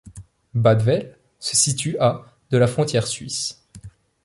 [0.55, 3.67] Badevel se situe à de la frontière suisse.